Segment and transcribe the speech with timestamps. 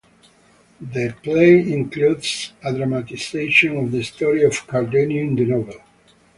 [0.81, 5.79] The play includes a dramatisation of the story of Cardenio in the novel.